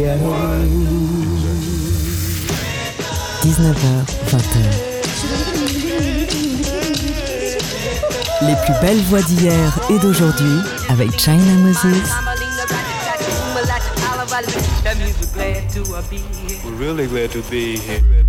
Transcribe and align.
19h, 0.00 0.16
20h. 4.30 4.56
Les 8.46 8.56
plus 8.64 8.72
belles 8.80 9.02
voix 9.02 9.20
d'hier 9.20 9.78
et 9.90 9.98
d'aujourd'hui 9.98 10.60
avec 10.88 11.20
China 11.20 11.52
Moses. 11.58 11.84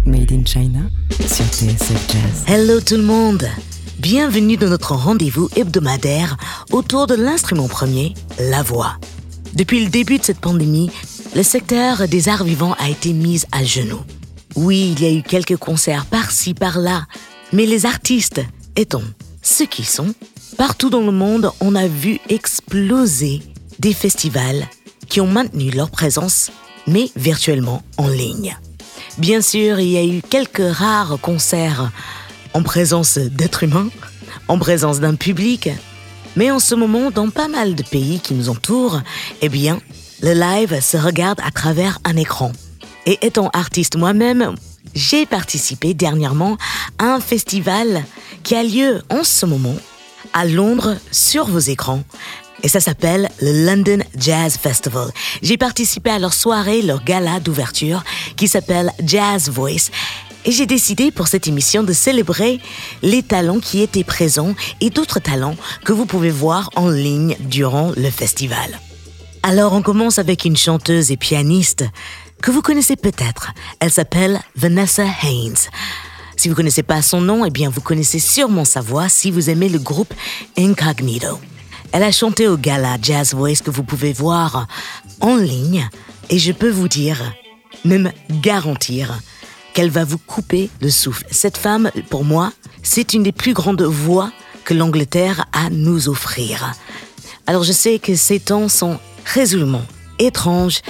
Made 0.05 0.31
in 0.33 0.43
China 0.45 0.79
sur 1.25 1.45
TSF 1.45 2.11
Jazz. 2.11 2.43
Hello 2.47 2.81
tout 2.81 2.97
le 2.97 3.03
monde 3.03 3.47
Bienvenue 3.97 4.57
dans 4.57 4.67
notre 4.67 4.95
rendez-vous 4.95 5.47
hebdomadaire 5.55 6.35
autour 6.71 7.07
de 7.07 7.15
l'instrument 7.15 7.69
premier, 7.69 8.13
la 8.39 8.61
voix. 8.61 8.97
Depuis 9.53 9.83
le 9.83 9.89
début 9.89 10.17
de 10.17 10.23
cette 10.23 10.39
pandémie, 10.39 10.89
le 11.33 11.43
secteur 11.43 12.07
des 12.07 12.29
arts 12.29 12.43
vivants 12.43 12.75
a 12.77 12.89
été 12.89 13.13
mis 13.13 13.43
à 13.51 13.63
genoux. 13.63 14.01
Oui, 14.55 14.93
il 14.95 15.01
y 15.01 15.05
a 15.05 15.11
eu 15.11 15.23
quelques 15.23 15.57
concerts 15.57 16.05
par-ci, 16.05 16.53
par-là, 16.53 17.05
mais 17.53 17.65
les 17.65 17.85
artistes 17.85 18.41
étant 18.75 19.03
ce 19.41 19.63
qu'ils 19.63 19.85
sont, 19.85 20.13
partout 20.57 20.89
dans 20.89 21.01
le 21.01 21.11
monde, 21.11 21.51
on 21.61 21.75
a 21.75 21.87
vu 21.87 22.19
exploser 22.29 23.41
des 23.79 23.93
festivals 23.93 24.67
qui 25.07 25.21
ont 25.21 25.27
maintenu 25.27 25.71
leur 25.71 25.89
présence, 25.89 26.51
mais 26.85 27.09
virtuellement 27.15 27.81
en 27.97 28.07
ligne. 28.07 28.57
Bien 29.17 29.41
sûr, 29.41 29.79
il 29.79 29.89
y 29.89 29.97
a 29.97 30.05
eu 30.05 30.21
quelques 30.21 30.61
rares 30.61 31.17
concerts 31.21 31.91
en 32.53 32.63
présence 32.63 33.17
d'êtres 33.17 33.63
humains, 33.63 33.89
en 34.47 34.57
présence 34.57 34.99
d'un 34.99 35.15
public, 35.15 35.69
mais 36.35 36.51
en 36.51 36.59
ce 36.59 36.75
moment, 36.75 37.11
dans 37.11 37.29
pas 37.29 37.47
mal 37.47 37.75
de 37.75 37.83
pays 37.83 38.19
qui 38.19 38.33
nous 38.33 38.49
entourent, 38.49 39.01
eh 39.41 39.49
bien, 39.49 39.79
le 40.21 40.33
live 40.33 40.79
se 40.81 40.97
regarde 40.97 41.39
à 41.43 41.51
travers 41.51 41.99
un 42.05 42.15
écran. 42.15 42.51
Et 43.05 43.17
étant 43.25 43.49
artiste 43.53 43.95
moi-même, 43.95 44.55
j'ai 44.93 45.25
participé 45.25 45.93
dernièrement 45.93 46.57
à 46.99 47.15
un 47.15 47.19
festival 47.19 48.03
qui 48.43 48.55
a 48.55 48.63
lieu 48.63 49.01
en 49.09 49.23
ce 49.23 49.45
moment 49.45 49.75
à 50.33 50.45
Londres 50.45 50.97
sur 51.11 51.45
vos 51.45 51.59
écrans. 51.59 52.03
Et 52.63 52.67
ça 52.67 52.79
s'appelle 52.79 53.29
le 53.41 53.65
London 53.65 54.03
Jazz 54.15 54.57
Festival. 54.57 55.09
J'ai 55.41 55.57
participé 55.57 56.11
à 56.11 56.19
leur 56.19 56.33
soirée, 56.33 56.83
leur 56.83 57.03
gala 57.03 57.39
d'ouverture 57.39 58.03
qui 58.35 58.47
s'appelle 58.47 58.91
Jazz 59.03 59.49
Voice. 59.49 59.89
Et 60.45 60.51
j'ai 60.51 60.67
décidé 60.67 61.11
pour 61.11 61.27
cette 61.27 61.47
émission 61.47 61.83
de 61.83 61.93
célébrer 61.93 62.59
les 63.01 63.23
talents 63.23 63.59
qui 63.59 63.81
étaient 63.81 64.03
présents 64.03 64.55
et 64.79 64.91
d'autres 64.91 65.19
talents 65.19 65.55
que 65.83 65.93
vous 65.93 66.05
pouvez 66.05 66.31
voir 66.31 66.69
en 66.75 66.89
ligne 66.89 67.35
durant 67.39 67.91
le 67.95 68.09
festival. 68.09 68.79
Alors 69.43 69.73
on 69.73 69.81
commence 69.81 70.19
avec 70.19 70.45
une 70.45 70.55
chanteuse 70.55 71.11
et 71.11 71.17
pianiste 71.17 71.85
que 72.43 72.51
vous 72.51 72.61
connaissez 72.61 72.95
peut-être. 72.95 73.53
Elle 73.79 73.89
s'appelle 73.89 74.39
Vanessa 74.55 75.03
Haynes. 75.23 75.55
Si 76.37 76.47
vous 76.47 76.53
connaissez 76.53 76.83
pas 76.83 77.01
son 77.01 77.21
nom, 77.21 77.43
eh 77.43 77.49
bien 77.49 77.69
vous 77.69 77.81
connaissez 77.81 78.19
sûrement 78.19 78.65
sa 78.65 78.81
voix 78.81 79.09
si 79.09 79.31
vous 79.31 79.49
aimez 79.49 79.67
le 79.67 79.79
groupe 79.79 80.13
Incognito. 80.57 81.39
Elle 81.91 82.03
a 82.03 82.11
chanté 82.11 82.47
au 82.47 82.55
gala 82.55 82.97
Jazz 83.01 83.33
Voice 83.33 83.61
que 83.63 83.71
vous 83.71 83.83
pouvez 83.83 84.13
voir 84.13 84.67
en 85.21 85.35
ligne 85.35 85.89
et 86.29 86.37
je 86.37 86.51
peux 86.51 86.69
vous 86.69 86.87
dire, 86.87 87.33
même 87.83 88.11
garantir, 88.29 89.19
qu'elle 89.73 89.89
va 89.89 90.05
vous 90.05 90.19
couper 90.19 90.69
le 90.81 90.91
souffle. 90.91 91.25
Cette 91.31 91.57
femme, 91.57 91.89
pour 92.09 92.25
moi, 92.25 92.53
c'est 92.83 93.13
une 93.13 93.23
des 93.23 93.31
plus 93.31 93.53
grandes 93.53 93.81
voix 93.81 94.31
que 94.65 94.75
l'Angleterre 94.75 95.45
a 95.51 95.65
à 95.65 95.69
nous 95.69 96.09
offrir. 96.09 96.73
Alors 97.47 97.63
je 97.63 97.71
sais 97.71 97.99
que 97.99 98.15
ces 98.15 98.39
temps 98.39 98.69
sont 98.69 98.99
résolument 99.25 99.83
étranges, 100.19 100.81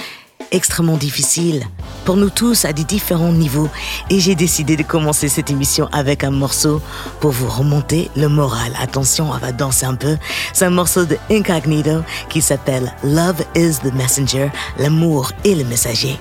extrêmement 0.50 0.96
difficiles 0.96 1.64
pour 2.04 2.16
nous 2.16 2.30
tous 2.30 2.64
à 2.64 2.72
des 2.72 2.84
différents 2.84 3.32
niveaux 3.32 3.68
et 4.10 4.20
j'ai 4.20 4.34
décidé 4.34 4.76
de 4.76 4.82
commencer 4.82 5.28
cette 5.28 5.50
émission 5.50 5.88
avec 5.92 6.24
un 6.24 6.30
morceau 6.30 6.82
pour 7.20 7.30
vous 7.30 7.48
remonter 7.48 8.10
le 8.16 8.28
moral. 8.28 8.72
Attention, 8.80 9.30
on 9.30 9.38
va 9.38 9.52
danser 9.52 9.86
un 9.86 9.94
peu. 9.94 10.16
C'est 10.52 10.64
un 10.64 10.70
morceau 10.70 11.04
de 11.04 11.16
Incognito 11.30 12.02
qui 12.28 12.42
s'appelle 12.42 12.92
Love 13.04 13.42
is 13.54 13.78
the 13.82 13.92
Messenger, 13.94 14.50
l'amour 14.78 15.32
est 15.44 15.54
le 15.54 15.64
messager 15.64 16.18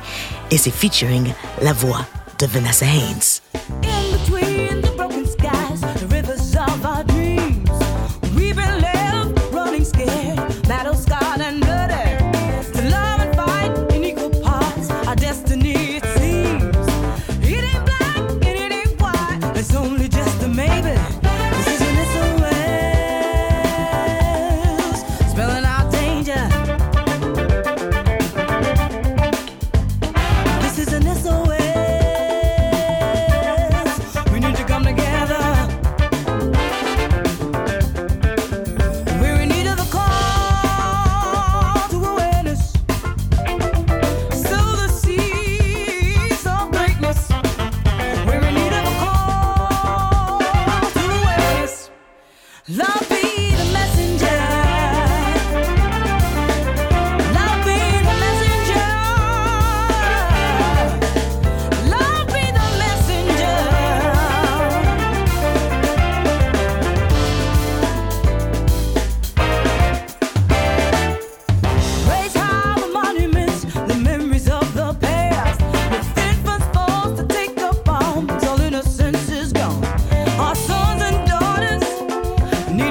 et 0.52 0.58
c'est 0.58 0.72
featuring 0.72 1.34
la 1.62 1.74
voix 1.74 2.06
de 2.40 2.46
Vanessa 2.46 2.86
Haynes. 2.86 3.51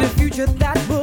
A 0.03 0.09
future 0.11 0.47
that 0.47 0.77
will 0.89 1.00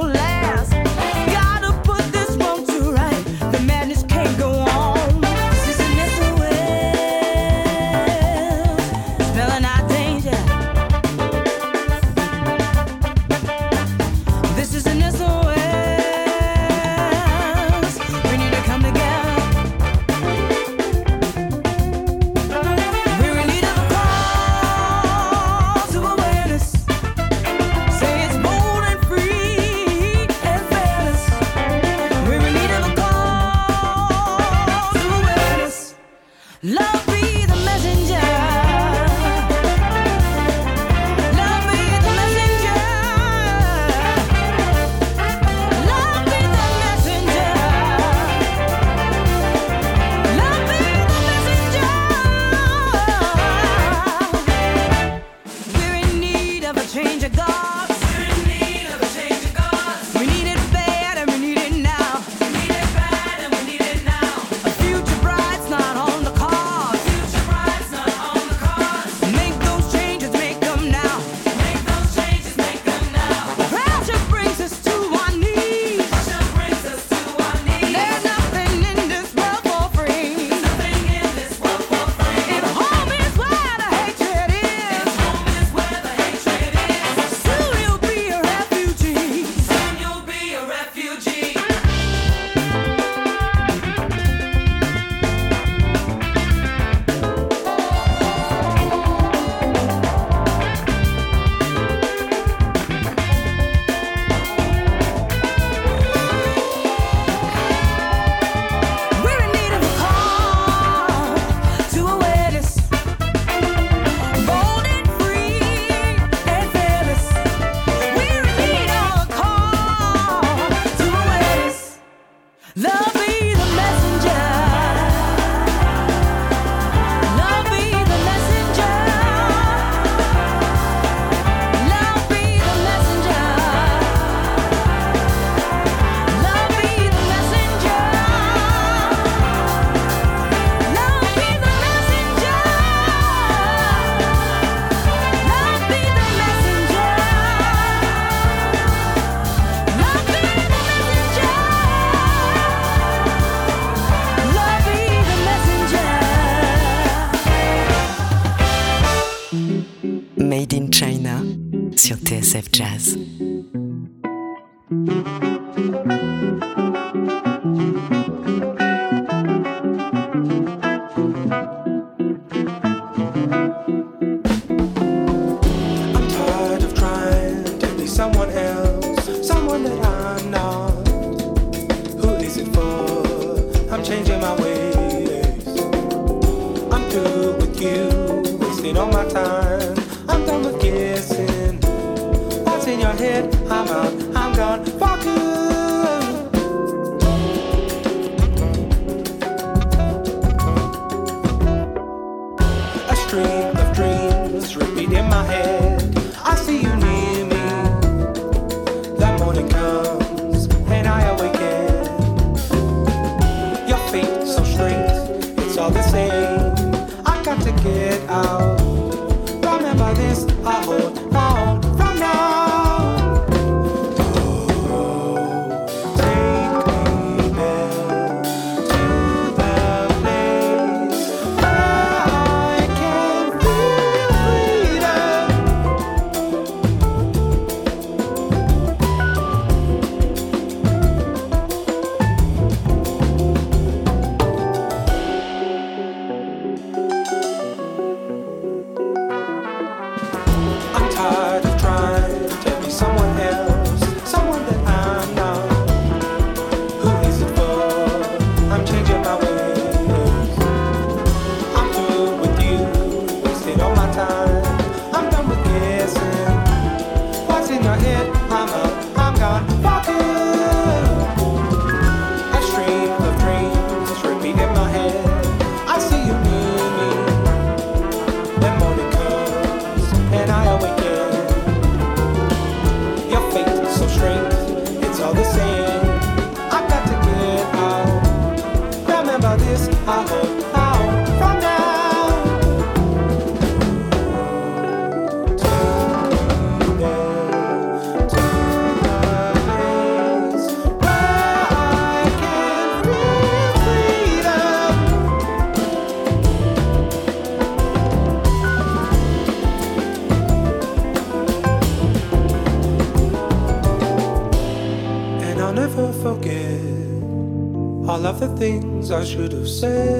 should 319.48 319.60
have 319.60 319.70
said. 319.70 320.17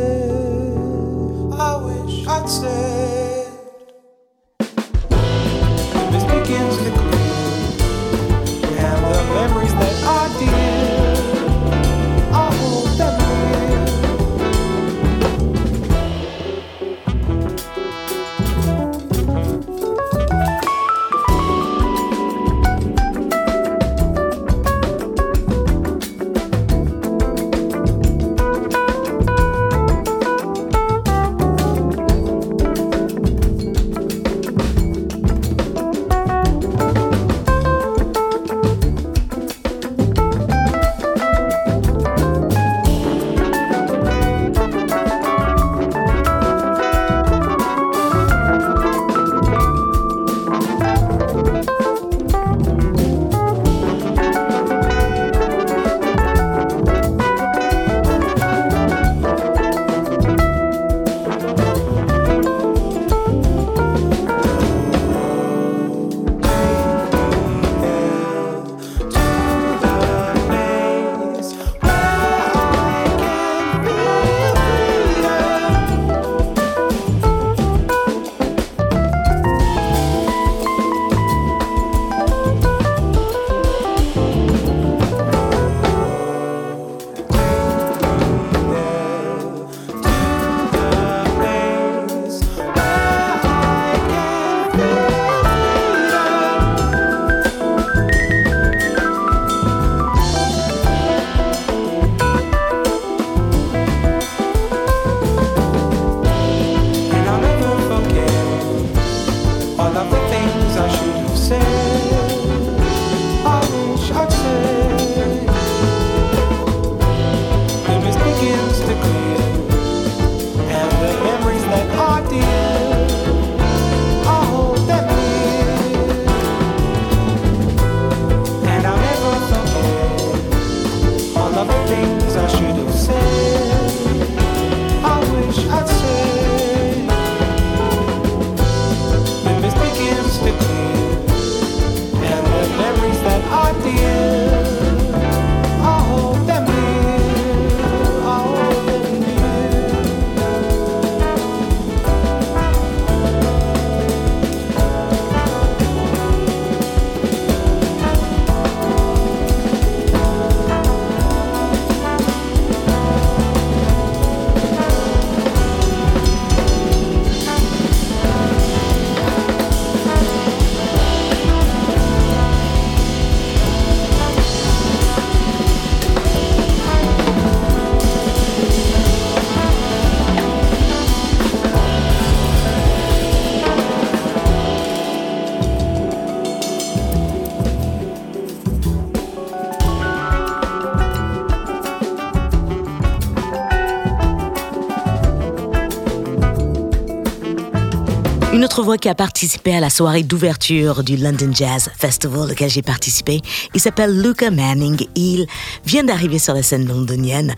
Voix 198.84 198.98
qui 198.98 199.10
a 199.10 199.16
participé 199.16 199.76
à 199.76 199.80
la 199.80 199.90
soirée 199.90 200.24
d'ouverture 200.24 201.04
du 201.04 201.18
London 201.18 201.52
Jazz 201.54 201.90
Festival 201.98 202.52
auquel 202.52 202.70
j'ai 202.70 202.82
participé. 202.82 203.42
Il 203.74 203.80
s'appelle 203.80 204.22
Luca 204.22 204.52
Manning. 204.52 205.06
Il 205.16 205.48
vient 205.86 206.04
d'arriver 206.04 206.40
sur 206.40 206.54
la 206.54 206.64
scène 206.64 206.88
londonienne. 206.88 207.56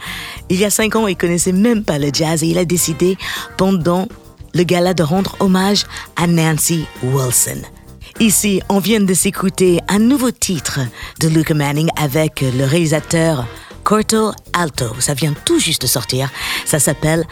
Il 0.49 0.59
y 0.59 0.65
a 0.65 0.69
cinq 0.69 0.95
ans, 0.95 1.07
il 1.07 1.17
connaissait 1.17 1.51
même 1.51 1.83
pas 1.83 1.99
le 1.99 2.09
jazz 2.13 2.43
et 2.43 2.47
il 2.47 2.57
a 2.57 2.65
décidé 2.65 3.17
pendant 3.57 4.07
le 4.53 4.63
gala 4.63 4.93
de 4.93 5.03
rendre 5.03 5.35
hommage 5.39 5.85
à 6.15 6.27
Nancy 6.27 6.85
Wilson. 7.03 7.61
Ici, 8.19 8.61
on 8.69 8.79
vient 8.79 8.99
de 8.99 9.13
s'écouter 9.13 9.79
un 9.87 9.99
nouveau 9.99 10.31
titre 10.31 10.79
de 11.19 11.27
Luca 11.27 11.53
Manning 11.53 11.89
avec 11.95 12.41
le 12.41 12.65
réalisateur 12.65 13.45
Corto 13.83 14.31
Alto. 14.53 14.85
Ça 14.99 15.13
vient 15.13 15.33
tout 15.45 15.59
juste 15.59 15.83
de 15.83 15.87
sortir. 15.87 16.29
Ça 16.65 16.79
s'appelle 16.79 17.25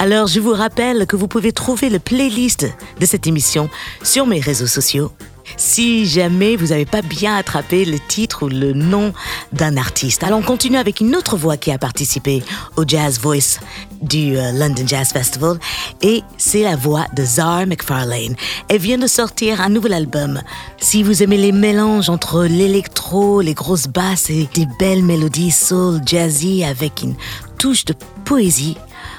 Alors, 0.00 0.26
je 0.26 0.40
vous 0.40 0.52
rappelle 0.52 1.06
que 1.06 1.14
vous 1.14 1.28
pouvez 1.28 1.52
trouver 1.52 1.88
le 1.88 2.00
playlist 2.00 2.66
de 2.98 3.06
cette 3.06 3.28
émission 3.28 3.70
sur 4.02 4.26
mes 4.26 4.40
réseaux 4.40 4.66
sociaux. 4.66 5.12
Si 5.56 6.04
jamais 6.04 6.56
vous 6.56 6.68
n'avez 6.68 6.84
pas 6.84 7.00
bien 7.00 7.36
attrapé 7.36 7.84
le 7.84 8.00
titre 8.00 8.46
ou 8.46 8.48
le 8.48 8.72
nom 8.72 9.12
d'un 9.52 9.76
artiste, 9.76 10.24
alors 10.24 10.40
on 10.40 10.42
continue 10.42 10.78
avec 10.78 11.00
une 11.00 11.14
autre 11.14 11.36
voix 11.36 11.56
qui 11.56 11.70
a 11.70 11.78
participé 11.78 12.42
au 12.76 12.82
Jazz 12.84 13.20
Voice 13.20 13.60
du 14.02 14.36
euh, 14.36 14.50
London 14.52 14.84
Jazz 14.84 15.10
Festival 15.12 15.58
et 16.02 16.22
c'est 16.38 16.62
la 16.62 16.74
voix 16.74 17.06
de 17.14 17.22
Zara 17.22 17.66
McFarlane. 17.66 18.34
Elle 18.68 18.80
vient 18.80 18.98
de 18.98 19.06
sortir 19.06 19.60
un 19.60 19.68
nouvel 19.68 19.92
album. 19.92 20.40
Si 20.78 21.04
vous 21.04 21.22
aimez 21.22 21.36
les 21.36 21.52
mélanges 21.52 22.08
entre 22.08 22.44
l'électro, 22.44 23.42
les 23.42 23.54
grosses 23.54 23.86
basses 23.86 24.30
et 24.30 24.48
des 24.54 24.66
belles 24.80 25.04
mélodies 25.04 25.52
soul 25.52 26.00
jazzy 26.04 26.64
avec 26.64 27.02
une 27.02 27.14
touche 27.58 27.84
de 27.84 27.94
poésie, 28.24 28.76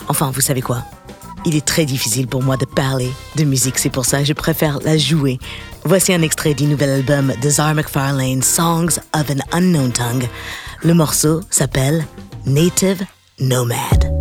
enfin 0.08 0.32
vous 0.32 0.42
savez 0.42 0.62
quoi? 0.62 0.84
Il 1.46 1.56
est 1.56 1.66
très 1.66 1.86
difficile 1.86 2.28
pour 2.28 2.42
moi 2.42 2.58
de 2.58 2.66
parler 2.66 3.12
de 3.36 3.44
musique, 3.44 3.78
c'est 3.78 3.92
pour 3.92 4.06
ça 4.06 4.20
que 4.20 4.26
je 4.26 4.34
préfère 4.34 4.80
la 4.84 4.98
jouer. 4.98 5.38
Voici 5.84 6.12
un 6.12 6.24
extrait 6.24 6.56
du 6.56 6.66
nouvel 6.66 6.90
album 6.90 7.34
de 7.40 7.50
Zara 7.50 7.76
McFarlane, 7.76 8.42
Songs 8.42 9.00
of 9.14 9.30
an 9.30 9.42
Unknown 9.52 9.92
Tongue. 9.92 10.28
Le 10.84 10.94
morceau 10.94 11.42
s'appelle 11.52 12.06
Native 12.46 13.06
Nomad. 13.40 14.15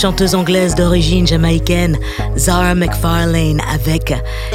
Chanteuse 0.00 0.34
anglaise 0.34 0.74
d'origine 0.74 1.26
jamaïcaine 1.26 1.98
Zara 2.34 2.74
McFarlane 2.74 3.60
avec 3.70 4.14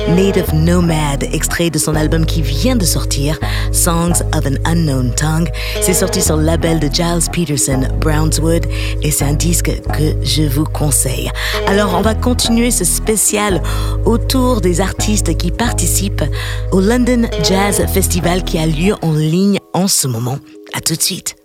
Native 0.09 0.55
Nomad, 0.55 1.23
extrait 1.31 1.69
de 1.69 1.77
son 1.77 1.93
album 1.95 2.25
qui 2.25 2.41
vient 2.41 2.75
de 2.75 2.83
sortir, 2.83 3.37
Songs 3.71 4.23
of 4.33 4.47
an 4.47 4.55
Unknown 4.65 5.13
Tongue. 5.13 5.47
C'est 5.81 5.93
sorti 5.93 6.23
sur 6.23 6.37
le 6.37 6.45
label 6.45 6.79
de 6.79 6.87
Giles 6.91 7.29
Peterson, 7.31 7.81
Brownswood, 8.01 8.65
et 9.03 9.11
c'est 9.11 9.25
un 9.25 9.33
disque 9.33 9.71
que 9.93 10.15
je 10.23 10.43
vous 10.43 10.65
conseille. 10.65 11.29
Alors, 11.67 11.93
on 11.95 12.01
va 12.01 12.15
continuer 12.15 12.71
ce 12.71 12.83
spécial 12.83 13.61
autour 14.05 14.61
des 14.61 14.81
artistes 14.81 15.37
qui 15.37 15.51
participent 15.51 16.25
au 16.71 16.81
London 16.81 17.27
Jazz 17.43 17.85
Festival 17.93 18.43
qui 18.43 18.57
a 18.57 18.65
lieu 18.65 18.95
en 19.03 19.13
ligne 19.13 19.59
en 19.73 19.87
ce 19.87 20.07
moment. 20.07 20.39
À 20.73 20.81
tout 20.81 20.95
de 20.95 21.01
suite. 21.03 21.35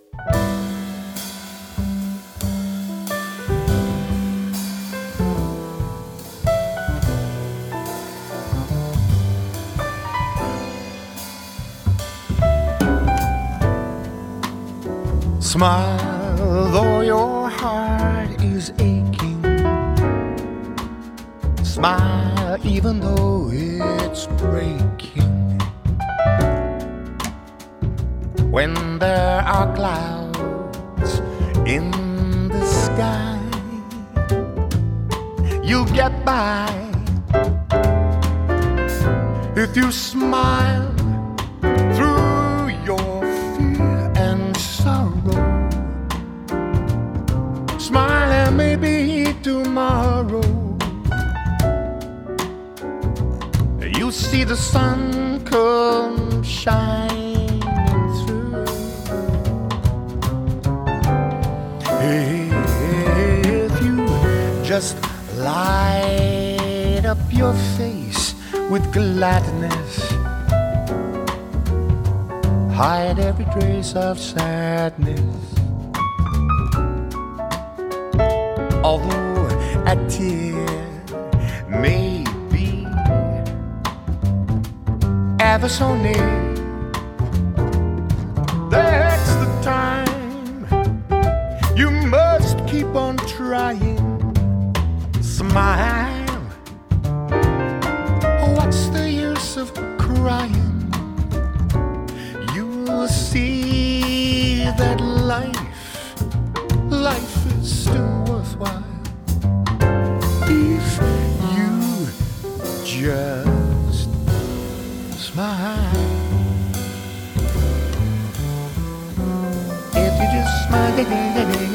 Smile 15.61 16.71
though 16.73 17.01
your 17.01 17.47
heart 17.47 18.41
is 18.41 18.73
aching. 18.79 19.45
Smile 21.61 22.57
even 22.65 22.99
though 22.99 23.51
it's 23.53 24.25
breaking. 24.41 25.61
When 28.49 28.97
there 28.97 29.41
are 29.45 29.69
clouds 29.75 31.21
in 31.69 31.91
the 32.49 32.65
sky, 32.65 33.37
you'll 35.61 35.93
get 35.93 36.25
by 36.25 36.73
if 39.55 39.77
you 39.77 39.91
smile 39.91 41.00
see 54.31 54.45
the 54.45 54.55
sun 54.55 55.43
come 55.43 56.41
shining 56.41 57.59
through. 58.17 58.63
If 61.99 63.73
you 63.83 63.97
just 64.63 64.95
light 65.35 67.03
up 67.05 67.17
your 67.41 67.53
face 67.77 68.33
with 68.69 68.83
gladness 68.93 69.91
hide 72.81 73.19
every 73.19 73.47
trace 73.53 73.93
of 73.95 74.17
sadness. 74.17 75.43
Although 78.81 79.47
a 79.93 79.95
tear 80.09 80.65
may 81.83 82.00
ever 85.61 85.69
so 85.69 85.95
near, 85.95 86.55
that's 88.71 89.35
the 89.35 89.59
time 89.61 90.65
you 91.77 91.91
must 91.91 92.57
keep 92.65 92.87
on 92.95 93.15
trying. 93.27 93.99
Smile. 95.21 96.41
What's 98.55 98.87
the 98.87 99.07
use 99.07 99.55
of 99.55 99.71
crying? 99.99 100.70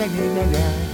hanging 0.09 0.39
around. 0.39 0.86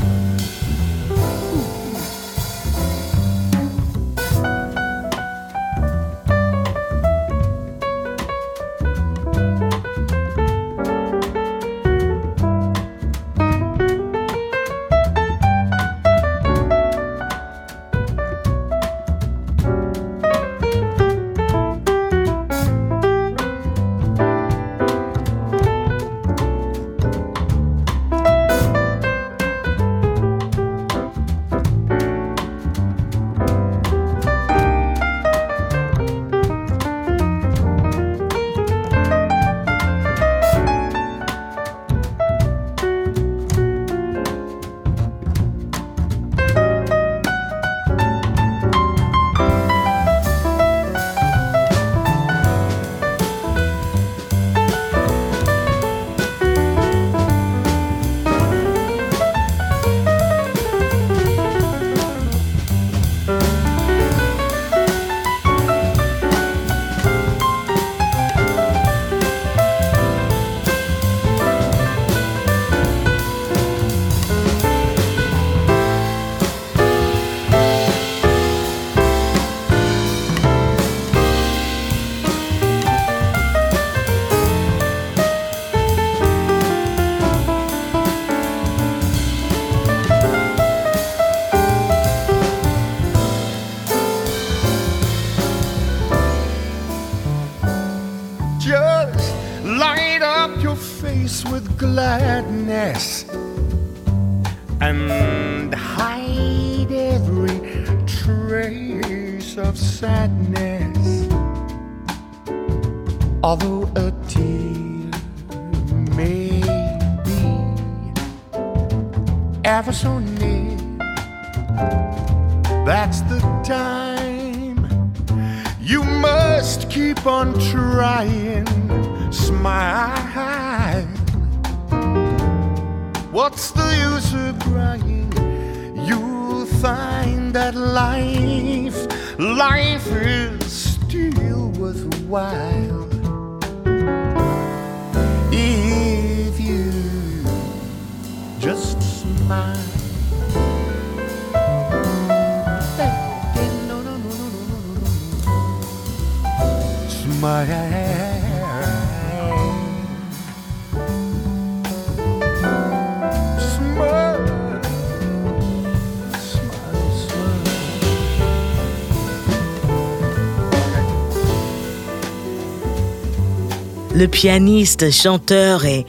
Le 174.23 174.29
pianiste, 174.29 175.11
chanteur 175.11 175.85
et, 175.85 176.07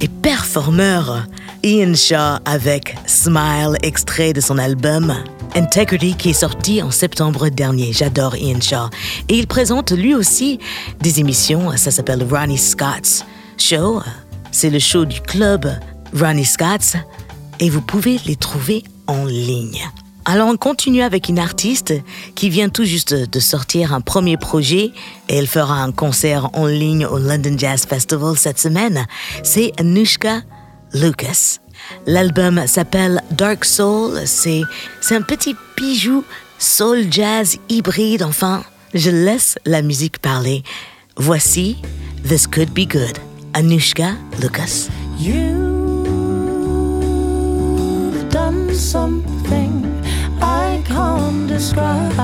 et 0.00 0.06
performeur 0.06 1.26
Ian 1.64 1.92
Shaw 1.92 2.38
avec 2.44 2.94
Smile, 3.04 3.76
extrait 3.82 4.32
de 4.32 4.40
son 4.40 4.58
album 4.58 5.12
Integrity 5.56 6.14
qui 6.14 6.30
est 6.30 6.34
sorti 6.34 6.80
en 6.82 6.92
septembre 6.92 7.48
dernier. 7.48 7.92
J'adore 7.92 8.36
Ian 8.36 8.60
Shaw. 8.60 8.90
Et 9.28 9.36
il 9.36 9.48
présente 9.48 9.90
lui 9.90 10.14
aussi 10.14 10.60
des 11.00 11.18
émissions, 11.18 11.76
ça 11.76 11.90
s'appelle 11.90 12.24
Ronnie 12.30 12.58
Scott's 12.58 13.24
Show. 13.56 14.02
C'est 14.52 14.70
le 14.70 14.78
show 14.78 15.04
du 15.04 15.20
club 15.20 15.68
Ronnie 16.14 16.44
Scott's 16.44 16.94
et 17.58 17.70
vous 17.70 17.82
pouvez 17.82 18.20
les 18.24 18.36
trouver 18.36 18.84
en 19.08 19.24
ligne. 19.24 19.80
Alors 20.24 20.48
on 20.48 20.56
continue 20.56 21.02
avec 21.02 21.28
une 21.28 21.38
artiste 21.38 21.94
qui 22.34 22.50
vient 22.50 22.68
tout 22.68 22.84
juste 22.84 23.14
de 23.14 23.40
sortir 23.40 23.94
un 23.94 24.00
premier 24.00 24.36
projet 24.36 24.92
et 25.28 25.36
elle 25.36 25.46
fera 25.46 25.82
un 25.82 25.92
concert 25.92 26.50
en 26.54 26.66
ligne 26.66 27.06
au 27.06 27.18
London 27.18 27.56
Jazz 27.56 27.86
Festival 27.86 28.36
cette 28.36 28.58
semaine. 28.58 29.06
C'est 29.42 29.72
Anushka 29.78 30.42
Lucas. 30.92 31.58
L'album 32.06 32.66
s'appelle 32.66 33.22
Dark 33.30 33.64
Soul. 33.64 34.20
C'est, 34.26 34.62
un 35.10 35.22
petit 35.22 35.56
bijou 35.76 36.24
soul 36.58 37.06
jazz 37.10 37.56
hybride. 37.68 38.22
Enfin, 38.22 38.62
je 38.94 39.10
laisse 39.10 39.58
la 39.64 39.82
musique 39.82 40.18
parler. 40.18 40.62
Voici 41.16 41.76
This 42.26 42.46
Could 42.46 42.70
Be 42.70 42.86
Good. 42.86 43.18
Anushka 43.54 44.12
Lucas. 44.40 44.88
You've 45.18 45.48
done 48.30 48.74
something 48.74 49.77
can't 50.88 51.46
describe, 51.46 52.18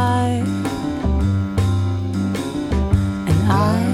and 3.29 3.53
I 3.53 3.94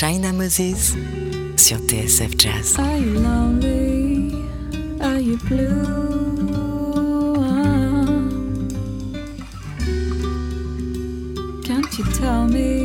China 0.00 0.32
Moses 0.32 0.94
sur 1.56 1.78
TSF 1.78 2.36
Jazz. 2.38 2.78
Are 2.78 2.98
you 3.00 3.18
lonely? 3.18 4.32
Are 5.00 5.18
you 5.18 5.36
blue? 5.48 7.34
Can't 11.64 11.98
you 11.98 12.04
tell 12.12 12.46
me 12.46 12.77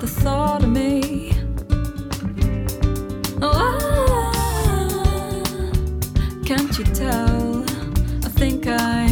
the 0.00 0.06
thought 0.06 0.62
of 0.62 0.68
me? 0.68 1.32
Oh, 3.40 3.52
ah, 3.54 4.32
can't 6.44 6.78
you 6.78 6.84
tell? 6.84 7.64
I 8.24 8.28
think 8.28 8.66
I'm 8.66 9.05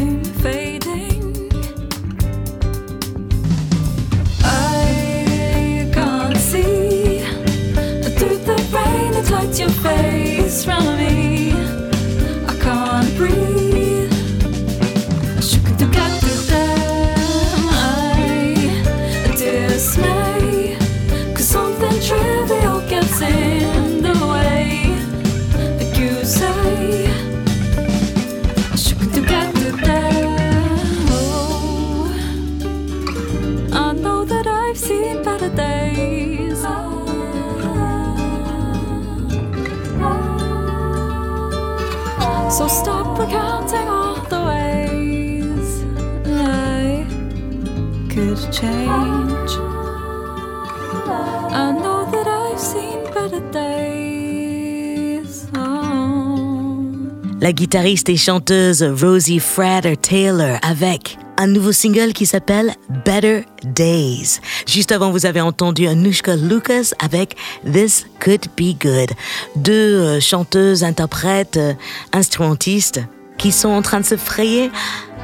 La 57.45 57.53
guitariste 57.53 58.09
et 58.09 58.17
chanteuse 58.17 58.81
Rosie 58.81 59.37
Frater 59.37 59.95
Taylor 59.97 60.57
avec 60.63 61.19
un 61.37 61.45
nouveau 61.45 61.71
single 61.71 62.11
qui 62.11 62.25
s'appelle 62.25 62.73
Better 63.05 63.45
Days. 63.63 64.39
Juste 64.65 64.91
avant, 64.91 65.11
vous 65.11 65.27
avez 65.27 65.41
entendu 65.41 65.85
Anushka 65.85 66.37
Lucas 66.37 66.93
avec 66.97 67.35
This 67.71 68.07
Could 68.19 68.47
Be 68.57 68.75
Good. 68.81 69.11
Deux 69.57 69.73
euh, 70.01 70.19
chanteuses, 70.19 70.83
interprètes, 70.83 71.57
euh, 71.57 71.75
instrumentistes 72.13 73.01
qui 73.37 73.51
sont 73.51 73.69
en 73.69 73.83
train 73.83 73.99
de 73.99 74.05
se 74.05 74.17
frayer 74.17 74.71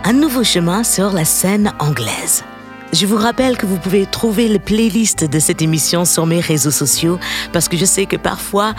un 0.03 0.13
nouveau 0.13 0.43
chemin 0.43 0.83
sur 0.83 1.13
la 1.13 1.25
scène 1.25 1.73
anglaise. 1.79 2.43
Je 2.93 3.05
vous 3.05 3.15
rappelle 3.15 3.57
que 3.57 3.65
vous 3.65 3.77
pouvez 3.77 4.05
trouver 4.05 4.49
le 4.49 4.59
playlist 4.59 5.23
de 5.23 5.39
cette 5.39 5.61
émission 5.61 6.03
sur 6.03 6.25
mes 6.25 6.41
réseaux 6.41 6.71
sociaux 6.71 7.19
parce 7.53 7.69
que 7.69 7.77
je 7.77 7.85
sais 7.85 8.05
que 8.05 8.17
parfois 8.17 8.73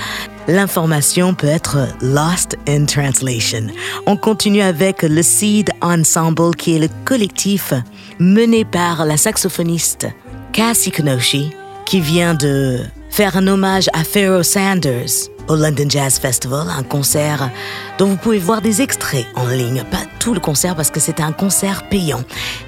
l'information 0.48 1.34
peut 1.34 1.46
être 1.46 1.88
lost 2.02 2.58
in 2.68 2.84
translation. 2.84 3.68
On 4.04 4.16
continue 4.16 4.60
avec 4.60 5.02
le 5.02 5.22
Seed 5.22 5.70
Ensemble 5.80 6.54
qui 6.56 6.76
est 6.76 6.78
le 6.78 6.88
collectif 7.06 7.72
mené 8.18 8.66
par 8.66 9.06
la 9.06 9.16
saxophoniste 9.16 10.06
Cassie 10.52 10.90
Kenoshi 10.90 11.50
qui 11.86 12.00
vient 12.00 12.34
de 12.34 12.80
faire 13.08 13.38
un 13.38 13.46
hommage 13.46 13.88
à 13.94 14.04
Pharoah 14.04 14.44
Sanders 14.44 15.30
au 15.48 15.56
London 15.56 15.86
Jazz 15.88 16.18
Festival, 16.18 16.68
un 16.68 16.82
concert 16.82 17.50
dont 17.98 18.06
vous 18.06 18.16
pouvez 18.16 18.38
voir 18.38 18.62
des 18.62 18.82
extraits 18.82 19.26
en 19.34 19.46
ligne, 19.46 19.84
pas 19.90 20.04
tout 20.18 20.34
le 20.34 20.40
concert 20.40 20.76
parce 20.76 20.90
que 20.90 21.00
c'est 21.00 21.20
un 21.20 21.32
concert 21.32 21.88
payant. 21.88 22.22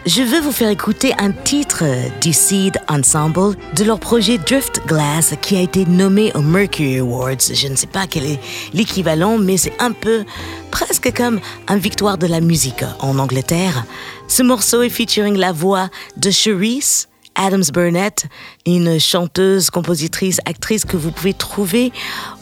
Je 0.07 0.23
veux 0.23 0.41
vous 0.41 0.53
faire 0.53 0.69
écouter 0.69 1.13
un 1.19 1.31
titre 1.31 1.85
du 2.21 2.33
Seed 2.33 2.79
Ensemble 2.89 3.57
de 3.75 3.85
leur 3.85 4.01
projet 4.01 4.39
Drift 4.39 4.81
Glass 4.87 5.35
qui 5.41 5.57
a 5.57 5.61
été 5.61 5.85
nommé 5.87 6.33
aux 6.35 6.43
Mercury 6.43 6.99
Awards. 6.99 7.53
Je 7.53 7.69
ne 7.69 7.77
sais 7.77 7.87
pas 7.87 8.07
quel 8.07 8.27
est 8.27 8.41
l'équivalent, 8.73 9.39
mais 9.39 9.57
c'est 9.57 9.75
un 9.81 9.93
peu 9.93 10.25
presque 10.71 11.13
comme 11.17 11.41
un 11.69 11.77
victoire 11.77 12.19
de 12.19 12.27
la 12.27 12.41
musique 12.41 12.85
en 13.01 13.19
Angleterre. 13.19 13.85
Ce 14.29 14.43
morceau 14.43 14.83
est 14.83 14.89
featuring 14.89 15.37
la 15.37 15.53
voix 15.53 15.89
de 16.17 16.31
Cherise 16.31 17.09
Adams 17.35 17.65
Burnett, 17.73 18.27
une 18.67 18.99
chanteuse, 18.99 19.71
compositrice, 19.71 20.41
actrice 20.45 20.85
que 20.85 20.97
vous 20.97 21.11
pouvez 21.11 21.35
trouver 21.35 21.93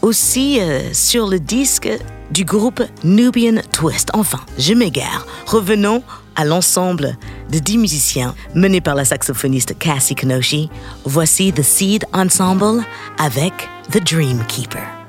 aussi 0.01 0.59
euh, 0.59 0.93
sur 0.93 1.27
le 1.27 1.39
disque 1.39 1.89
du 2.31 2.45
groupe 2.45 2.81
Nubian 3.03 3.61
Twist. 3.71 4.09
Enfin, 4.13 4.39
je 4.57 4.73
m'égare. 4.73 5.25
Revenons 5.45 6.03
à 6.35 6.45
l'ensemble 6.45 7.17
de 7.51 7.59
10 7.59 7.77
musiciens 7.77 8.33
menés 8.55 8.81
par 8.81 8.95
la 8.95 9.05
saxophoniste 9.05 9.77
Cassie 9.77 10.15
Kenoshi. 10.15 10.69
Voici 11.05 11.53
The 11.53 11.61
Seed 11.61 12.05
Ensemble 12.13 12.83
avec 13.17 13.53
The 13.91 14.03
Dream 14.03 14.43
Keeper. 14.47 15.02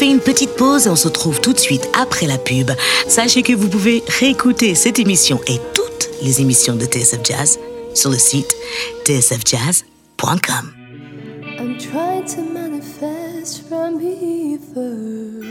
Fait 0.00 0.08
une 0.08 0.20
petite 0.20 0.56
pause 0.56 0.86
et 0.86 0.88
on 0.88 0.96
se 0.96 1.08
retrouve 1.08 1.42
tout 1.42 1.52
de 1.52 1.58
suite 1.58 1.86
après 1.92 2.24
la 2.26 2.38
pub. 2.38 2.70
Sachez 3.06 3.42
que 3.42 3.52
vous 3.52 3.68
pouvez 3.68 4.02
réécouter 4.18 4.74
cette 4.74 4.98
émission 4.98 5.38
et 5.46 5.60
toutes 5.74 6.08
les 6.22 6.40
émissions 6.40 6.74
de 6.74 6.86
TSF 6.86 7.20
Jazz 7.22 7.58
sur 7.94 8.08
le 8.08 8.16
site 8.16 8.56
tsfjazz.com. 9.04 10.72
I'm 11.58 11.76
trying 11.76 12.24
to 12.34 12.40
manifest 12.50 13.68
from 13.68 14.00
ether. 14.00 15.42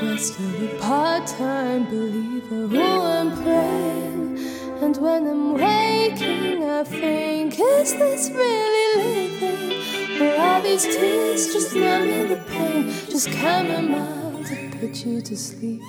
Quest 0.00 0.34
of 0.38 0.62
a 0.62 0.78
part-time 0.78 1.86
believer 1.90 2.68
who 2.68 2.78
I'm 2.78 3.32
praying. 3.42 4.38
And 4.82 4.94
when 4.98 5.26
I'm 5.26 5.54
waking, 5.54 6.62
I 6.62 6.84
think, 6.84 7.58
is 7.58 7.94
this 7.94 8.30
really 8.30 8.98
living? 8.98 9.75
Are 10.18 10.62
these 10.62 10.84
tears 10.84 11.52
just 11.52 11.74
numbing 11.74 12.28
the 12.28 12.36
pain? 12.48 12.90
Just 13.10 13.28
chamomile 13.28 14.42
to 14.44 14.70
put 14.78 15.04
you 15.04 15.20
to 15.20 15.36
sleep. 15.36 15.82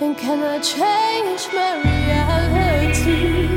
And 0.00 0.14
can 0.16 0.42
I 0.42 0.58
change 0.58 1.48
my 1.54 1.76
reality? 1.82 3.48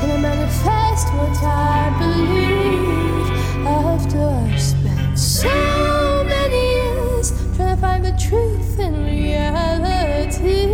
Can 0.00 0.10
I 0.10 0.16
manifest 0.18 1.08
what 1.14 1.40
I 1.40 1.94
believe? 2.00 3.30
After 3.64 4.18
I've 4.18 4.60
spent 4.60 5.16
so 5.16 6.24
many 6.24 6.62
years 6.74 7.30
trying 7.54 7.76
to 7.76 7.80
find 7.80 8.04
the 8.04 8.12
truth 8.18 8.80
in 8.80 9.04
reality. 9.04 10.66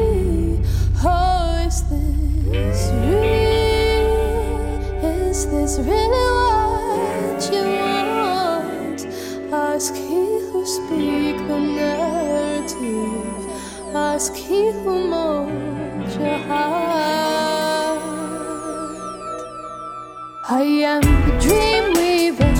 Oh, 1.05 1.64
is 1.66 1.83
this 1.91 2.91
real? 3.05 4.11
Is 5.05 5.47
this 5.51 5.78
really 5.78 6.41
speak 10.64 11.36
the 11.48 11.58
narrative. 11.58 12.76
Ask 13.94 14.34
he 14.34 14.70
who 14.70 15.08
molds 15.08 16.16
your 16.16 16.38
heart. 16.48 18.02
I 20.48 20.62
am 20.62 21.02
the 21.02 21.34
dream 21.40 21.84
weaver. 21.94 22.52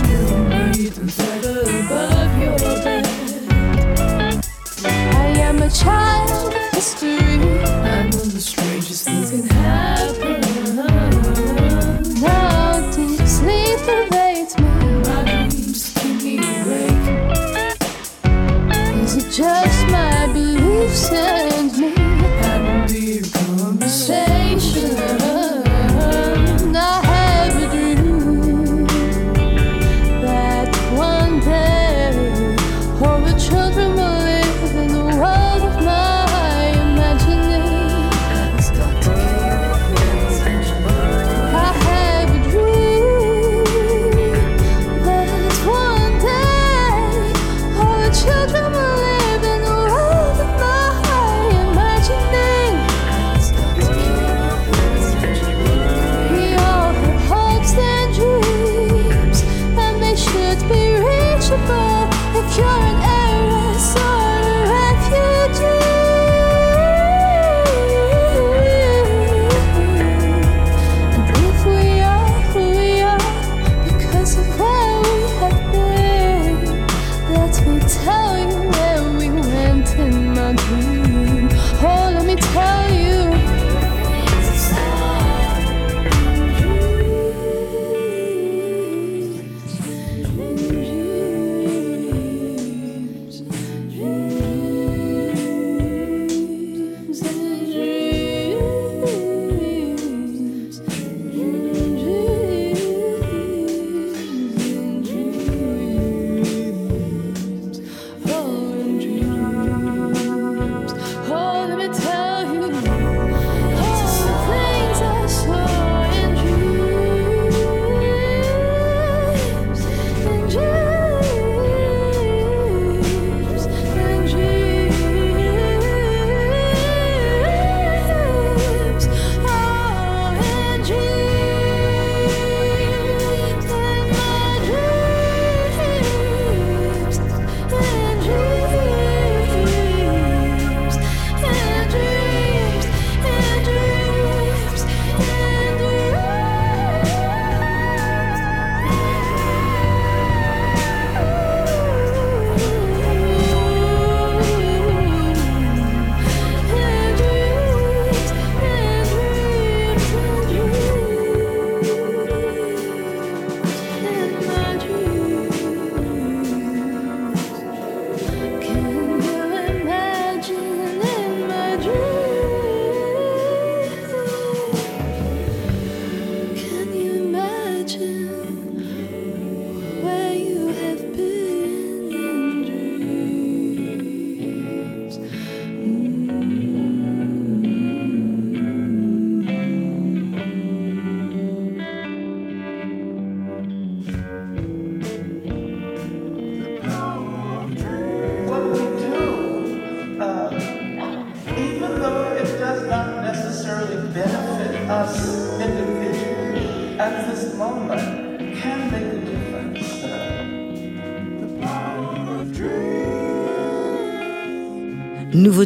above 1.83 2.43
your 2.43 2.59
bed. 2.85 3.07
I 4.85 5.27
am 5.49 5.63
a 5.63 5.71
child 5.71 6.55
of 6.55 6.75
history. 6.75 7.32
Just 19.33 19.72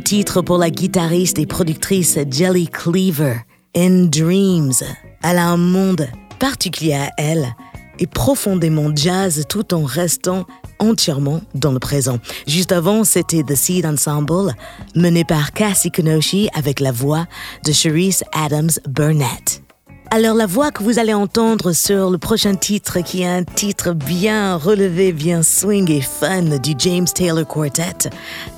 titre 0.07 0.41
pour 0.41 0.59
la 0.59 0.71
guitariste 0.71 1.41
et 1.41 1.47
productrice 1.47 2.17
Jelly 2.31 2.69
Cleaver, 2.69 3.39
In 3.77 4.05
Dreams. 4.05 4.75
Elle 5.25 5.37
a 5.37 5.49
un 5.49 5.57
monde 5.57 6.07
particulier 6.39 6.95
à 6.95 7.11
elle 7.19 7.57
et 7.99 8.07
profondément 8.07 8.95
jazz 8.95 9.45
tout 9.49 9.75
en 9.75 9.83
restant 9.83 10.47
entièrement 10.79 11.41
dans 11.57 11.73
le 11.73 11.81
présent. 11.81 12.21
Juste 12.47 12.71
avant, 12.71 13.03
c'était 13.03 13.43
The 13.43 13.57
Seed 13.57 13.85
Ensemble, 13.85 14.55
mené 14.95 15.25
par 15.25 15.51
Cassie 15.51 15.91
Kenoshi 15.91 16.51
avec 16.55 16.79
la 16.79 16.93
voix 16.93 17.27
de 17.65 17.73
Cherise 17.73 18.23
Adams 18.33 18.71
Burnett. 18.89 19.66
Alors 20.11 20.37
la 20.37 20.47
voix 20.47 20.71
que 20.71 20.85
vous 20.85 21.01
allez 21.01 21.15
entendre 21.15 21.73
sur 21.73 22.11
le 22.11 22.19
prochain 22.19 22.55
titre, 22.55 23.01
qui 23.01 23.23
est 23.23 23.27
un 23.27 23.43
titre 23.43 23.93
bien 23.93 24.55
relevé, 24.57 25.13
bien 25.13 25.43
swing 25.43 25.91
et 25.91 26.01
fun 26.01 26.59
du 26.59 26.75
James 26.79 27.07
Taylor 27.07 27.47
Quartet, 27.47 28.11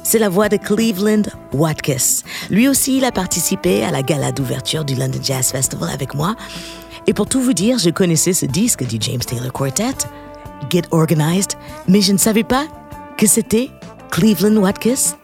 c'est 0.03 0.19
la 0.19 0.29
voix 0.29 0.51
de 0.51 0.57
Cleveland 0.59 1.23
Watkins. 1.55 2.23
Lui 2.51 2.69
aussi, 2.69 2.99
il 2.99 3.05
a 3.05 3.13
participé 3.13 3.83
à 3.83 3.91
la 3.91 4.03
gala 4.03 4.31
d'ouverture 4.31 4.85
du 4.85 4.95
London 4.95 5.21
Jazz 5.23 5.51
Festival 5.51 5.89
avec 5.89 6.15
moi. 6.15 6.37
Et 7.07 7.15
pour 7.15 7.27
tout 7.27 7.41
vous 7.41 7.55
dire, 7.55 7.79
je 7.79 7.89
connaissais 7.89 8.35
ce 8.35 8.45
disque 8.45 8.87
du 8.87 8.99
James 9.01 9.19
Taylor 9.19 9.53
Quartet, 9.53 10.07
Get 10.71 10.83
Organized, 10.91 11.53
mais 11.89 12.03
je 12.03 12.13
ne 12.13 12.19
savais 12.19 12.45
pas 12.45 12.67
que 13.17 13.27
c'était 13.27 13.71
Cleveland 14.11 14.57
Watkins 14.57 15.17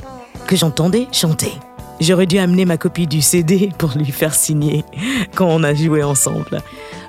que 0.46 0.56
j'entendais 0.56 1.06
chanter. 1.12 1.52
J'aurais 2.06 2.26
dû 2.26 2.36
amener 2.36 2.66
ma 2.66 2.76
copie 2.76 3.06
du 3.06 3.22
CD 3.22 3.70
pour 3.78 3.92
lui 3.96 4.12
faire 4.12 4.34
signer 4.34 4.84
quand 5.34 5.46
on 5.46 5.62
a 5.62 5.72
joué 5.72 6.02
ensemble. 6.02 6.60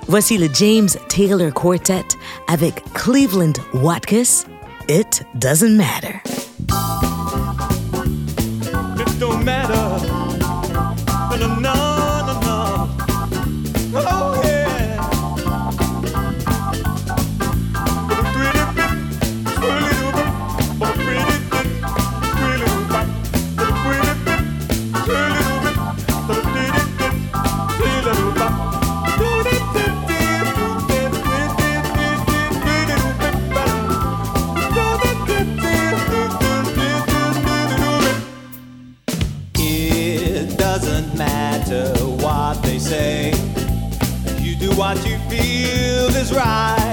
Voici 0.08 0.38
le 0.38 0.48
James 0.54 0.88
Taylor 1.08 1.52
Quartet 1.52 2.06
avec 2.48 2.82
Cleveland 2.94 3.52
Watkins. 3.74 4.46
It 4.88 5.22
doesn't 5.34 5.76
matter. 5.76 6.22
It 8.98 9.20
don't 9.20 9.44
matter. 9.44 9.76
cry. 46.36 46.85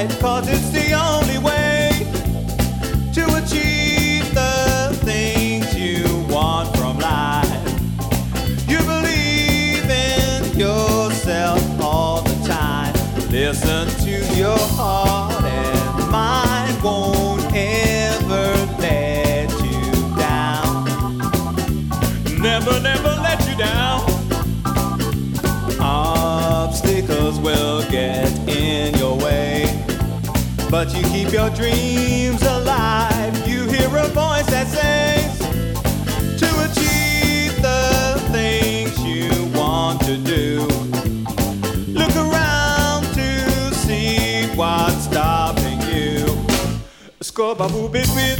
ba 47.54 47.68
ba 47.68 47.74
boo 47.74 47.88
bit 47.88 48.08
bit. 48.16 48.40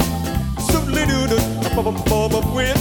Simply 0.70 1.06
do 1.06 1.26
do 1.30 1.38
ba 1.76 1.82
ba 1.82 1.92
ba 1.92 2.28
ba 2.28 2.40
win. 2.54 2.74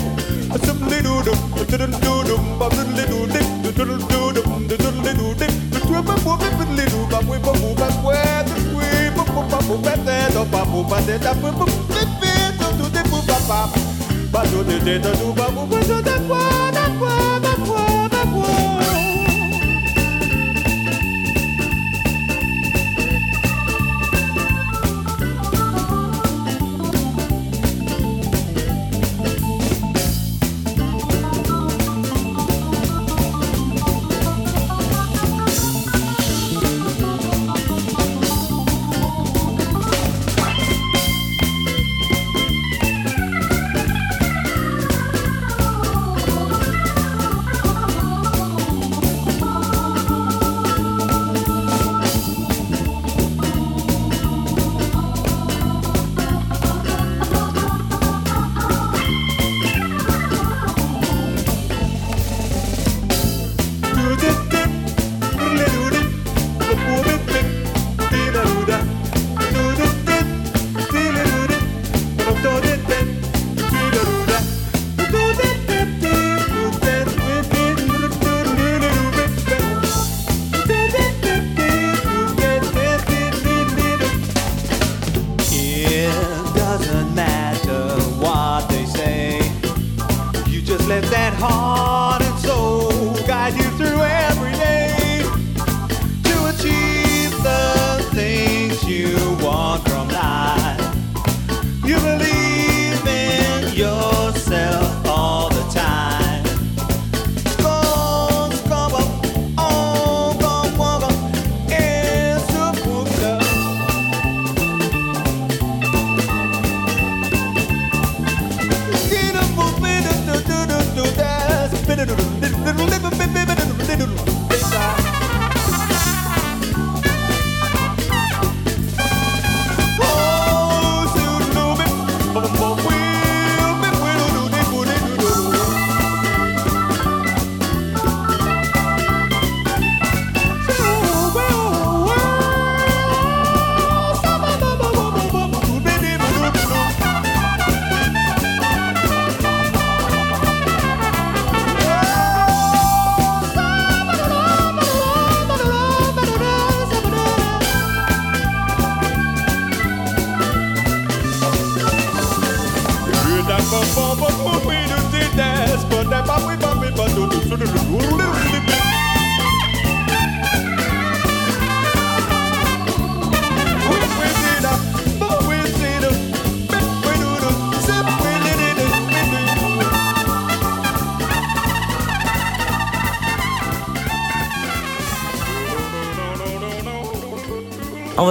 Simply 0.66 1.02
do 1.02 1.22
do 1.22 1.34
do 1.70 1.78
do 1.78 1.88
do 1.88 2.24
do 2.26 2.36
ba 2.58 2.70
do 2.70 2.84
do 2.98 3.06
do 3.06 3.28
do 3.62 3.72
do 3.72 3.86
do 3.86 4.32
do 4.34 4.48
do 4.68 4.78
do 4.78 4.90
do 4.92 5.14
do 5.14 5.34
do. 5.38 5.48
We 5.90 6.02
ba 6.02 6.16
boo 6.26 6.38
bit 6.38 6.54
bit 6.58 6.70
little 6.78 7.06
ba 7.12 7.20
we 7.30 7.38
ba 7.38 7.54
boo 7.54 7.76
ba 7.76 7.88
square. 7.92 8.46
We 8.74 9.10
ba 9.16 9.24
boo 9.30 9.46
ba 9.52 9.60
boo 9.68 9.78
ba 9.78 9.94
da 10.06 10.30
da 10.34 10.44
ba 10.46 10.66
boo 10.66 10.84
ba 10.84 10.98
da 11.06 11.18
da 11.18 11.34
ba 11.34 11.52
boo 11.52 11.66
bit 11.94 12.10
bit 12.22 12.58
do 12.58 12.68
do 12.82 12.90
do 12.90 13.22
ba 13.30 13.38
ba 13.48 13.60
ba 14.34 14.42
do 14.50 14.64
do 14.64 14.80
do 14.80 15.12
do 15.20 15.34
ba 15.38 15.46
boo 15.54 15.66
ba 15.68 15.80
do 15.86 16.02
da 16.02 16.18
ba. 16.30 16.73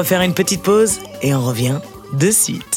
Va 0.02 0.08
faire 0.08 0.22
une 0.22 0.34
petite 0.34 0.62
pause 0.62 0.98
et 1.20 1.32
on 1.32 1.44
revient 1.44 1.78
de 2.12 2.32
suite. 2.32 2.71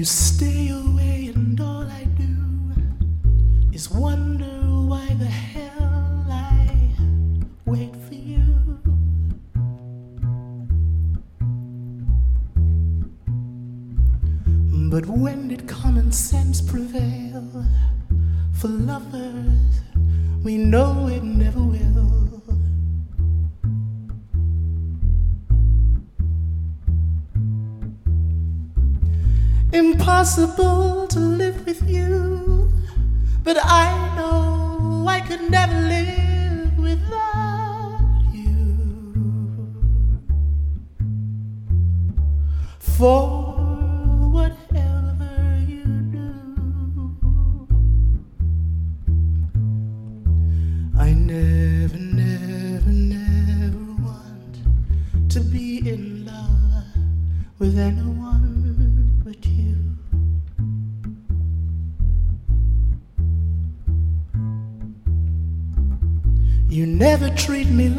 You 0.00 0.06
stay 0.06 0.70
away, 0.70 1.30
and 1.34 1.60
all 1.60 1.82
I 1.82 2.04
do 2.16 2.34
is 3.70 3.90
wonder 3.90 4.46
why 4.88 5.06
the 5.12 5.26
hell 5.26 5.49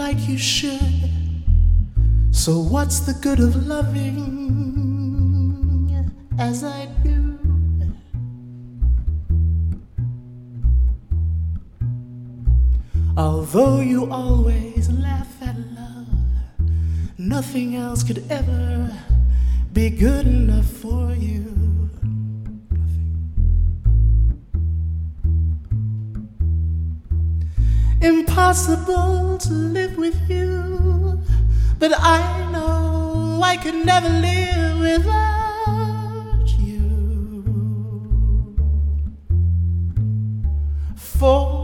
like 0.02 0.28
you 0.28 0.38
should. 0.38 1.02
So 2.32 2.58
what's 2.58 3.02
the 3.02 3.14
good 3.14 3.40
of 3.40 3.68
loving 3.68 4.18
as 6.40 6.64
I 6.64 6.88
do? 7.04 7.38
Although 13.16 13.82
you 13.82 14.12
always 14.12 14.90
laugh 14.90 15.34
at 15.50 15.56
love, 15.80 16.08
nothing 17.20 17.76
else 17.76 18.02
could 18.02 18.24
ever 18.32 18.92
be 19.72 19.92
good 19.92 20.26
enough 20.26 20.66
for 20.66 21.14
you. 21.14 21.46
Impossible 28.02 29.31
to 29.42 29.54
live 29.54 29.98
with 29.98 30.30
you, 30.30 31.20
but 31.80 31.92
I 31.98 32.52
know 32.52 33.42
I 33.42 33.58
could 33.58 33.84
never 33.86 34.08
live 34.08 34.80
without 34.80 36.48
you. 36.60 37.44
For 40.96 41.61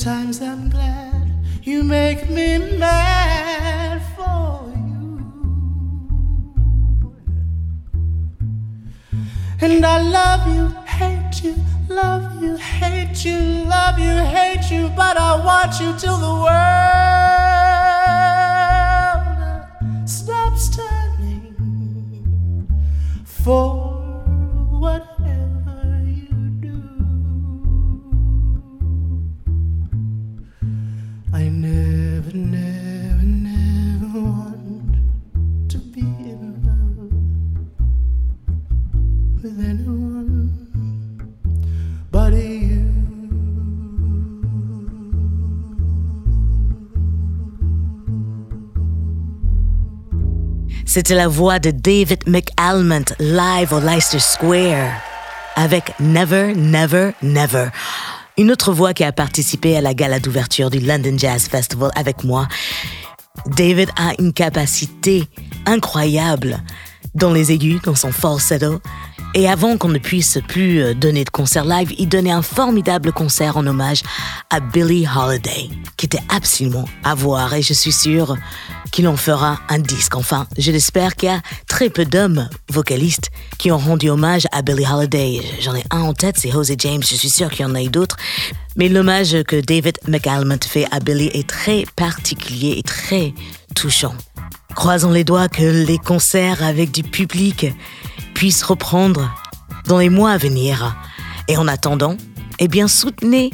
sometimes 0.00 0.40
I'm 0.40 0.70
glad. 0.70 1.44
You 1.62 1.84
make 1.84 2.30
me 2.30 2.56
mad 2.78 4.00
for 4.16 4.64
you. 4.74 5.20
And 9.60 9.84
I 9.84 10.00
love 10.00 10.46
you, 10.54 10.68
hate 10.86 11.44
you, 11.44 11.54
love 11.90 12.42
you, 12.42 12.56
hate 12.56 13.26
you, 13.26 13.64
love 13.66 13.98
you, 13.98 14.24
hate 14.24 14.70
you, 14.70 14.88
but 14.96 15.18
I 15.18 15.36
want 15.44 15.78
you 15.78 15.94
till 15.98 16.16
the 16.16 16.34
world 16.44 16.88
stops 20.08 20.76
turning 20.76 21.54
for 23.22 23.79
C'était 50.92 51.14
la 51.14 51.28
voix 51.28 51.60
de 51.60 51.70
David 51.70 52.24
McAlmont 52.26 53.04
live 53.20 53.72
au 53.72 53.78
Leicester 53.78 54.18
Square 54.18 54.90
avec 55.54 55.92
Never, 56.00 56.52
Never, 56.56 57.12
Never. 57.22 57.68
Une 58.36 58.50
autre 58.50 58.72
voix 58.72 58.92
qui 58.92 59.04
a 59.04 59.12
participé 59.12 59.76
à 59.76 59.82
la 59.82 59.94
gala 59.94 60.18
d'ouverture 60.18 60.68
du 60.68 60.80
London 60.80 61.16
Jazz 61.16 61.46
Festival 61.46 61.92
avec 61.94 62.24
moi. 62.24 62.48
David 63.46 63.90
a 63.96 64.14
une 64.18 64.32
capacité 64.32 65.28
incroyable 65.64 66.58
dans 67.14 67.32
les 67.32 67.52
aigus, 67.52 67.80
dans 67.82 67.94
son 67.94 68.10
falsetto. 68.10 68.80
Et 69.34 69.48
avant 69.48 69.76
qu'on 69.76 69.90
ne 69.90 69.98
puisse 69.98 70.40
plus 70.48 70.82
euh, 70.82 70.94
donner 70.94 71.22
de 71.22 71.30
concert 71.30 71.64
live, 71.64 71.94
il 71.98 72.08
donnait 72.08 72.32
un 72.32 72.42
formidable 72.42 73.12
concert 73.12 73.56
en 73.56 73.64
hommage 73.64 74.02
à 74.50 74.58
Billie 74.58 75.06
Holiday, 75.06 75.70
qui 75.96 76.06
était 76.06 76.22
absolument 76.28 76.86
à 77.04 77.14
voir. 77.14 77.54
Et 77.54 77.62
je 77.62 77.74
suis 77.74 77.92
sûre 77.92 78.36
qu'il 78.90 79.08
en 79.08 79.16
fera 79.16 79.60
un 79.68 79.78
disque. 79.78 80.16
Enfin, 80.16 80.46
je 80.58 80.70
l'espère 80.70 81.16
qu'il 81.16 81.28
y 81.28 81.32
a 81.32 81.40
très 81.66 81.90
peu 81.90 82.04
d'hommes 82.04 82.48
vocalistes 82.68 83.30
qui 83.58 83.70
ont 83.70 83.78
rendu 83.78 84.08
hommage 84.10 84.46
à 84.52 84.62
Billie 84.62 84.86
Holiday. 84.86 85.40
J'en 85.60 85.74
ai 85.74 85.84
un 85.90 86.00
en 86.00 86.14
tête, 86.14 86.36
c'est 86.38 86.50
Jose 86.50 86.72
James. 86.78 87.02
Je 87.02 87.14
suis 87.14 87.30
sûr 87.30 87.50
qu'il 87.50 87.66
y 87.66 87.68
en 87.68 87.74
a 87.74 87.82
eu 87.82 87.88
d'autres. 87.88 88.16
Mais 88.76 88.88
l'hommage 88.88 89.42
que 89.44 89.60
David 89.60 89.98
McAlmont 90.06 90.58
fait 90.64 90.86
à 90.90 91.00
Billie 91.00 91.30
est 91.34 91.48
très 91.48 91.84
particulier 91.96 92.74
et 92.78 92.82
très 92.82 93.34
touchant. 93.74 94.14
Croisons 94.74 95.10
les 95.10 95.24
doigts 95.24 95.48
que 95.48 95.84
les 95.86 95.98
concerts 95.98 96.62
avec 96.62 96.90
du 96.90 97.02
public 97.02 97.66
puissent 98.34 98.62
reprendre 98.62 99.34
dans 99.86 99.98
les 99.98 100.08
mois 100.08 100.32
à 100.32 100.38
venir. 100.38 100.96
Et 101.48 101.56
en 101.56 101.66
attendant, 101.66 102.16
eh 102.58 102.68
bien, 102.68 102.86
soutenez 102.86 103.50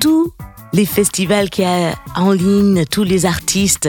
tous 0.00 0.32
les 0.72 0.86
festivals 0.86 1.50
qu'il 1.50 1.64
y 1.64 1.66
a 1.66 1.94
en 2.16 2.32
ligne, 2.32 2.84
tous 2.84 3.04
les 3.04 3.26
artistes 3.26 3.88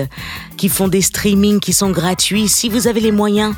qui 0.60 0.68
font 0.68 0.90
des 0.90 1.02
streamings 1.02 1.62
qui 1.62 1.72
sont 1.72 1.90
gratuits. 1.90 2.50
Si 2.50 2.68
vous 2.68 2.88
avez 2.88 3.00
les 3.00 3.14
moyens, 3.14 3.56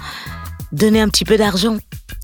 donnez 0.71 1.01
un 1.01 1.09
petit 1.09 1.25
peu 1.25 1.35
d'argent. 1.35 1.77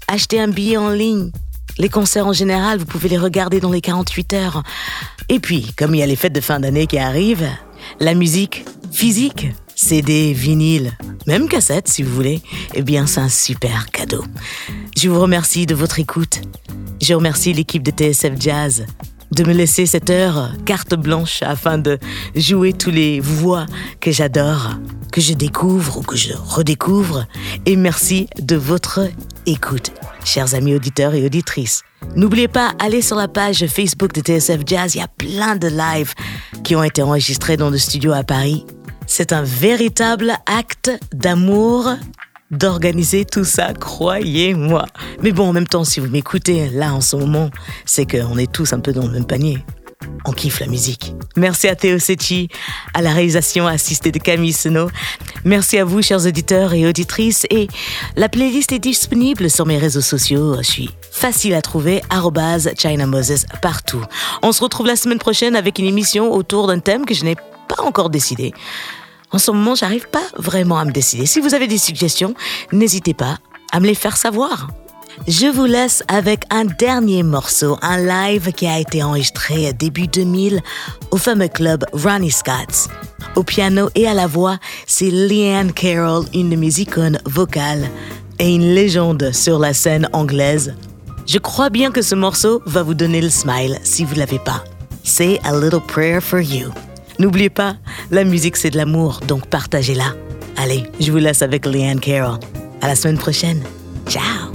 Achetez 0.07 0.39
un 0.39 0.49
billet 0.49 0.77
en 0.77 0.91
ligne. 0.91 1.31
Les 1.79 1.89
concerts 1.89 2.27
en 2.27 2.33
général, 2.33 2.77
vous 2.77 2.85
pouvez 2.85 3.09
les 3.09 3.17
regarder 3.17 3.59
dans 3.59 3.71
les 3.71 3.81
48 3.81 4.33
heures. 4.33 4.63
Et 5.29 5.39
puis, 5.39 5.73
comme 5.75 5.95
il 5.95 5.97
y 5.97 6.03
a 6.03 6.05
les 6.05 6.15
fêtes 6.15 6.33
de 6.33 6.41
fin 6.41 6.59
d'année 6.59 6.85
qui 6.85 6.99
arrivent, 6.99 7.49
la 7.99 8.13
musique 8.13 8.65
physique, 8.91 9.47
CD, 9.75 10.33
vinyle, 10.33 10.91
même 11.25 11.49
cassette 11.49 11.87
si 11.87 12.03
vous 12.03 12.13
voulez, 12.13 12.43
eh 12.75 12.83
bien 12.83 13.07
c'est 13.07 13.21
un 13.21 13.29
super 13.29 13.89
cadeau. 13.89 14.23
Je 14.95 15.09
vous 15.09 15.19
remercie 15.19 15.65
de 15.65 15.73
votre 15.73 15.99
écoute. 15.99 16.41
Je 17.01 17.15
remercie 17.15 17.51
l'équipe 17.51 17.81
de 17.81 17.89
TSF 17.89 18.33
Jazz 18.39 18.85
de 19.31 19.43
me 19.43 19.53
laisser 19.53 19.85
cette 19.85 20.09
heure 20.09 20.51
carte 20.65 20.95
blanche 20.95 21.41
afin 21.43 21.77
de 21.77 21.97
jouer 22.35 22.73
tous 22.73 22.91
les 22.91 23.19
voix 23.19 23.65
que 23.99 24.11
j'adore, 24.11 24.71
que 25.11 25.21
je 25.21 25.33
découvre 25.33 25.97
ou 25.97 26.01
que 26.01 26.15
je 26.15 26.33
redécouvre. 26.33 27.25
Et 27.65 27.75
merci 27.75 28.27
de 28.39 28.55
votre 28.55 29.09
écoute, 29.45 29.91
chers 30.23 30.55
amis 30.55 30.75
auditeurs 30.75 31.13
et 31.13 31.25
auditrices. 31.25 31.83
N'oubliez 32.15 32.47
pas, 32.47 32.73
allez 32.79 33.01
sur 33.01 33.17
la 33.17 33.27
page 33.27 33.65
Facebook 33.67 34.13
de 34.13 34.21
TSF 34.21 34.61
Jazz, 34.65 34.95
il 34.95 34.99
y 34.99 35.01
a 35.01 35.07
plein 35.07 35.55
de 35.55 35.67
lives 35.67 36.13
qui 36.63 36.75
ont 36.75 36.83
été 36.83 37.01
enregistrés 37.01 37.57
dans 37.57 37.69
le 37.69 37.77
studio 37.77 38.13
à 38.13 38.23
Paris. 38.23 38.65
C'est 39.07 39.31
un 39.31 39.41
véritable 39.41 40.33
acte 40.45 40.91
d'amour 41.13 41.95
d'organiser 42.51 43.25
tout 43.25 43.43
ça, 43.43 43.73
croyez-moi. 43.73 44.85
Mais 45.21 45.31
bon, 45.31 45.49
en 45.49 45.53
même 45.53 45.67
temps, 45.67 45.83
si 45.83 45.99
vous 45.99 46.09
m'écoutez 46.09 46.69
là 46.69 46.93
en 46.93 47.01
ce 47.01 47.15
moment, 47.15 47.49
c'est 47.85 48.05
qu'on 48.05 48.37
est 48.37 48.51
tous 48.51 48.73
un 48.73 48.79
peu 48.79 48.93
dans 48.93 49.05
le 49.05 49.11
même 49.11 49.25
panier. 49.25 49.63
On 50.25 50.31
kiffe 50.31 50.59
la 50.59 50.67
musique. 50.67 51.13
Merci 51.35 51.67
à 51.67 51.75
Théo 51.75 51.97
Secchi, 51.99 52.49
à 52.93 53.01
la 53.01 53.11
réalisation 53.13 53.65
assistée 53.65 54.11
de 54.11 54.19
Camille 54.19 54.53
Seno. 54.53 54.89
Merci 55.43 55.77
à 55.77 55.85
vous, 55.85 56.01
chers 56.01 56.25
auditeurs 56.25 56.73
et 56.73 56.87
auditrices. 56.87 57.45
Et 57.49 57.67
la 58.15 58.29
playlist 58.29 58.71
est 58.71 58.79
disponible 58.79 59.49
sur 59.49 59.65
mes 59.65 59.77
réseaux 59.77 60.01
sociaux. 60.01 60.57
Je 60.57 60.69
suis 60.69 60.89
facile 61.11 61.55
à 61.55 61.61
trouver, 61.61 62.01
arrobase 62.09 62.69
China 62.77 63.07
Moses 63.07 63.45
partout. 63.61 64.03
On 64.43 64.51
se 64.51 64.61
retrouve 64.61 64.87
la 64.87 64.95
semaine 64.95 65.19
prochaine 65.19 65.55
avec 65.55 65.79
une 65.79 65.85
émission 65.85 66.31
autour 66.31 66.67
d'un 66.67 66.79
thème 66.79 67.05
que 67.05 67.13
je 67.13 67.23
n'ai 67.23 67.35
pas 67.35 67.81
encore 67.83 68.09
décidé. 68.09 68.53
En 69.31 69.39
ce 69.39 69.51
moment, 69.51 69.75
j'arrive 69.75 70.07
pas 70.09 70.23
vraiment 70.37 70.77
à 70.77 70.85
me 70.85 70.91
décider. 70.91 71.25
Si 71.25 71.39
vous 71.39 71.53
avez 71.53 71.67
des 71.67 71.77
suggestions, 71.77 72.33
n'hésitez 72.71 73.13
pas 73.13 73.37
à 73.71 73.79
me 73.79 73.87
les 73.87 73.95
faire 73.95 74.17
savoir. 74.17 74.67
Je 75.27 75.47
vous 75.47 75.65
laisse 75.65 76.03
avec 76.07 76.43
un 76.51 76.65
dernier 76.65 77.23
morceau, 77.23 77.77
un 77.81 77.97
live 77.97 78.53
qui 78.53 78.67
a 78.67 78.79
été 78.79 79.03
enregistré 79.03 79.73
début 79.73 80.07
2000 80.07 80.61
au 81.11 81.17
fameux 81.17 81.47
club 81.47 81.85
Ronnie 81.91 82.31
Scott's. 82.31 82.87
Au 83.35 83.43
piano 83.43 83.89
et 83.95 84.07
à 84.07 84.13
la 84.13 84.27
voix, 84.27 84.57
c'est 84.85 85.09
Leanne 85.09 85.73
Carroll, 85.73 86.25
une 86.33 86.49
de 86.51 86.55
mes 86.55 86.79
icônes 86.79 87.19
vocales 87.25 87.89
et 88.39 88.53
une 88.53 88.73
légende 88.73 89.31
sur 89.33 89.59
la 89.59 89.73
scène 89.73 90.07
anglaise. 90.13 90.75
Je 91.25 91.39
crois 91.39 91.69
bien 91.69 91.91
que 91.91 92.01
ce 92.01 92.15
morceau 92.15 92.61
va 92.65 92.83
vous 92.83 92.93
donner 92.93 93.21
le 93.21 93.29
smile 93.29 93.79
si 93.83 94.05
vous 94.05 94.15
l'avez 94.15 94.39
pas. 94.39 94.63
C'est 95.03 95.39
A 95.43 95.59
Little 95.59 95.81
Prayer 95.81 96.21
for 96.21 96.39
You. 96.39 96.71
N'oubliez 97.19 97.49
pas, 97.49 97.75
la 98.11 98.23
musique 98.23 98.57
c'est 98.57 98.69
de 98.69 98.77
l'amour, 98.77 99.21
donc 99.27 99.47
partagez-la. 99.47 100.15
Allez, 100.55 100.83
je 100.99 101.11
vous 101.11 101.17
laisse 101.17 101.41
avec 101.41 101.65
Leanne 101.65 101.99
Carroll. 101.99 102.39
À 102.81 102.87
la 102.87 102.95
semaine 102.95 103.17
prochaine. 103.17 103.61
Ciao! 104.07 104.51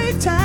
take 0.00 0.20
time. 0.20 0.39